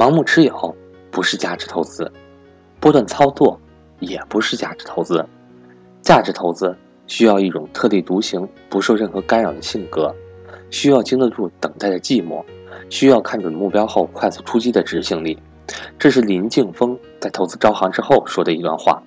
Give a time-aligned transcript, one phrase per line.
[0.00, 0.74] 盲目持有
[1.10, 2.10] 不是价值投资，
[2.80, 3.60] 波段操作
[3.98, 5.22] 也不是价值投资。
[6.00, 6.74] 价值投资
[7.06, 10.10] 需要一种特立独行、不受任何干扰的性格，
[10.70, 12.42] 需要经得住等待的寂寞，
[12.88, 15.38] 需要看准目标后快速出击的执行力。
[15.98, 19.02] 这是林敬峰在投资招行之后说的一段话。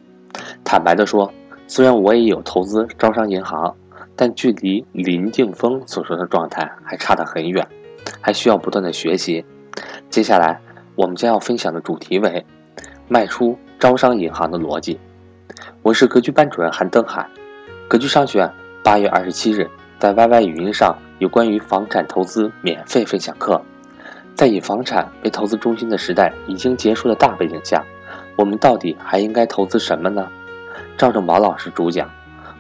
[0.64, 1.34] 坦白地说，
[1.66, 3.76] 虽然我也有投资招商银行。
[4.16, 7.68] 但距离林敬峰所说的状态还差得很远，
[8.22, 9.44] 还需要不断的学习。
[10.12, 10.62] 接下来
[10.96, 12.46] 我们将要分享的主题为
[13.08, 15.00] 卖出招商银行的逻辑。
[15.82, 17.28] 我是格局班主任韩登海，
[17.88, 18.52] 格局商学院
[18.84, 19.68] 八月二十七日
[19.98, 23.60] 在 YY 语音上有关于房产投资免费分享课。
[24.36, 27.84] 在以房产为投资中心的时代已经结束的大背景下，
[28.36, 30.28] 我们到底还应该投资什么呢？
[30.96, 32.08] 赵正宝老师主讲。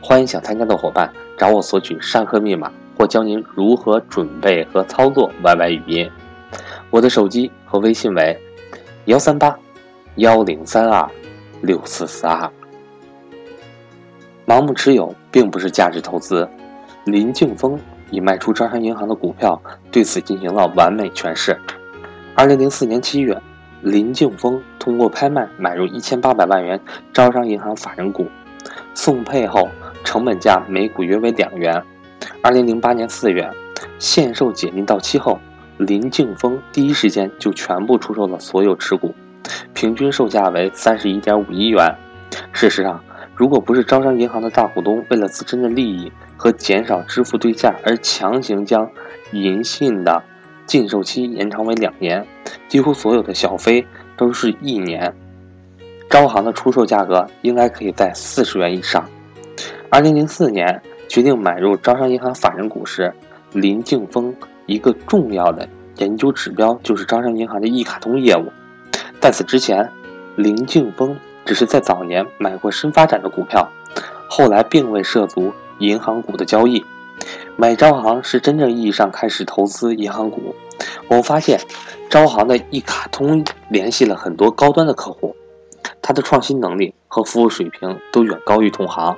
[0.01, 6.11] 欢迎想参加的伙伴找我索取上课密码，或教您如何准备和操作 YY 语音。
[6.89, 8.39] 我的手机和微信为
[9.05, 9.57] 幺三八
[10.17, 11.09] 幺零三二
[11.59, 12.47] 六四四二。
[14.45, 16.47] 盲目持有并不是价值投资。
[17.05, 17.79] 林敬峰
[18.11, 19.59] 以卖出招商银行的股票
[19.91, 21.59] 对此进行了完美诠释。
[22.35, 23.41] 二零零四年七月，
[23.81, 26.79] 林敬峰通过拍卖买入一千八百万元
[27.11, 28.27] 招商银行法人股，
[28.93, 29.67] 送配后。
[30.03, 31.81] 成本价每股约为两元。
[32.43, 33.49] 二零零八年四月，
[33.97, 35.39] 限售解禁到期后，
[35.77, 39.13] 林敬峰第一时间就全部出售了所有持股，
[39.73, 41.93] 平均售价为三十一点五亿元。
[42.51, 43.03] 事实上，
[43.35, 48.87] 如果不是招商银行的大股东为了自身的利益和减少支付对价而强行将
[49.31, 50.23] 银信的
[50.65, 52.25] 禁售期延长为两年，
[52.67, 53.85] 几乎所有的小非
[54.15, 55.13] 都是一年。
[56.09, 59.03] 招行的出售价格应该可以在四十元以上。
[59.89, 63.11] 二零零四年决定买入招商银行法人股时，
[63.51, 64.33] 林敬峰
[64.65, 65.67] 一个重要的
[65.97, 68.51] 研究指标就是招商银行的一卡通业务。
[69.19, 69.89] 在此之前，
[70.35, 73.69] 林敬峰只是在早年买过深发展的股票，
[74.29, 76.83] 后来并未涉足银行股的交易。
[77.55, 80.55] 买招行是真正意义上开始投资银行股。
[81.07, 81.59] 我发现，
[82.09, 85.35] 招行的一卡通联系了很多高端的客户，
[86.01, 89.15] 它的创新能力和服务水平都远高于同行。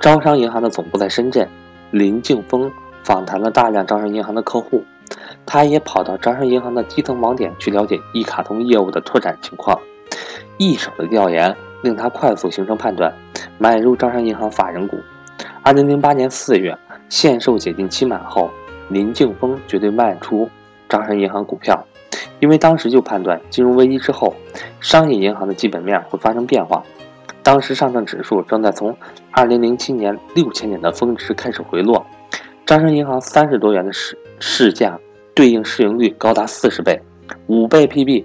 [0.00, 1.48] 招商银行的总部在深圳，
[1.92, 2.70] 林敬峰
[3.04, 4.82] 访谈了大量招商银行的客户，
[5.44, 9.78] 他也跑到招商银行的基层网点去了解一卡通业务的拓展情况。
[10.56, 13.12] 一手的调研令他快速形成判断，
[13.58, 14.96] 买入招商银行法人股。
[15.62, 16.76] 二零零八年四月，
[17.08, 18.50] 限售解禁期满后，
[18.88, 20.48] 林敬峰决定卖出
[20.88, 21.84] 招商银行股票，
[22.40, 24.34] 因为当时就判断金融危机之后，
[24.80, 26.82] 商业银行的基本面会发生变化。
[27.42, 28.96] 当时上证指数正在从
[29.30, 32.06] 二零零七年六千点的峰值开始回落，
[32.66, 34.98] 招商银行三十多元的市市价
[35.34, 36.98] 对应市盈率高达四十倍，
[37.46, 38.24] 五倍 PB。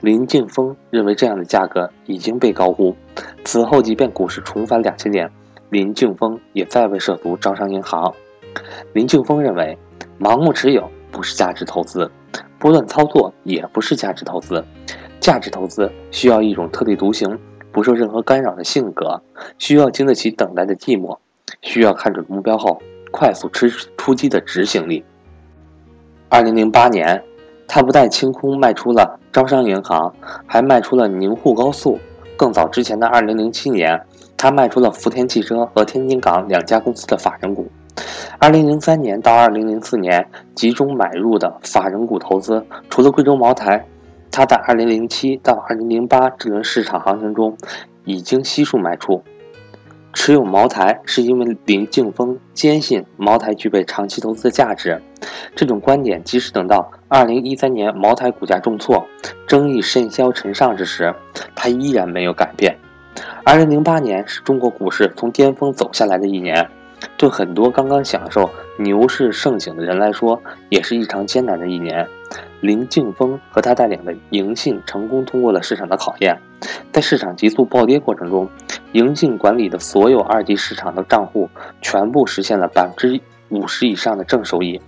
[0.00, 2.96] 林敬峰认为这样的价格已经被高估。
[3.44, 5.30] 此后，即便股市重返两千点，
[5.68, 8.14] 林敬峰也再未涉足招商银行。
[8.94, 9.76] 林敬峰认为，
[10.18, 12.10] 盲目持有不是价值投资，
[12.58, 14.64] 波段操作也不是价值投资。
[15.20, 17.38] 价值投资需要一种特立独行。
[17.72, 19.20] 不受任何干扰的性格，
[19.58, 21.18] 需要经得起等待的寂寞，
[21.60, 22.80] 需要看准目标后
[23.16, 23.66] 快速出
[23.96, 25.02] 出击的执行力。
[26.28, 27.24] 二零零八年，
[27.66, 31.98] 他不但清空卖出了招商银行，还卖出了宁沪高速。
[32.36, 33.98] 更早之前的二零零七年，
[34.36, 37.66] 他卖出了福田汽车和天津港两家公司的法人股。
[38.38, 43.82] 二零零三年到二零零四年集中买入的法人股投资，除了贵州茅台。
[44.30, 47.56] 他在2007到2008这轮市场行情中，
[48.04, 49.22] 已经悉数卖出。
[50.18, 55.00] 持有茅台是因为林敬峰坚信茅台具备长期投资的价值。
[55.54, 59.06] 这种观点即使等到2013年茅台股价重挫、
[59.46, 61.14] 争议甚嚣尘上之时，
[61.54, 62.74] 他依然没有改变。
[63.44, 66.66] 2008年是中国股市从巅峰走下来的一年，
[67.18, 72.08] 对很多刚刚享受牛市盛景的人来说，也是异常艰难的一年。
[72.60, 76.40] 林敬峰和他带领的银信成功通过了市场的考验，
[76.92, 78.48] 在市场急速暴跌过程中，
[78.92, 81.48] 银信管理的所有二级市场的账户
[81.82, 83.20] 全部实现了百分之
[83.50, 84.80] 五十以上的正收益，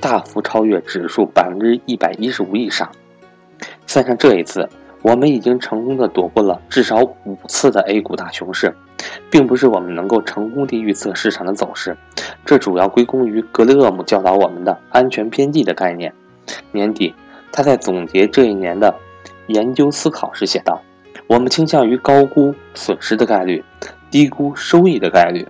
[0.00, 2.90] 大幅超越指数百分之一百一十五以上。
[3.86, 4.68] 算上这一次，
[5.02, 8.74] 我们已经成功的躲过了至少五次的 A 股大熊市，
[9.30, 11.96] 并不是我们能够成功地预测市场的走势，
[12.46, 16.14] 这主要归功于格雷厄姆教导我们的安全边际的概念。
[16.70, 17.14] 年底，
[17.50, 18.94] 他在总结这一年的
[19.46, 20.80] 研究思考时写道
[21.26, 23.64] ：“我们倾向于高估损失的概率，
[24.10, 25.46] 低估收益的概率。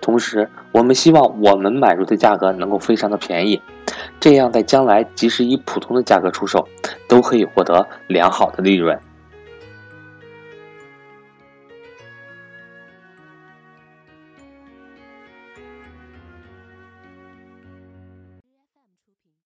[0.00, 3.60] 同时，我们希望我们买入的价格能够非常的便宜。
[4.20, 6.66] 这样在将来即使以普通的价格出售，
[7.08, 8.98] 都可以获得良好的利润。